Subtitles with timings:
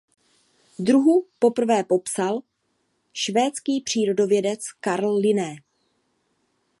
[0.79, 2.39] Druhu poprvé popsal
[3.13, 5.55] švédský přírodovědec Carl Linné.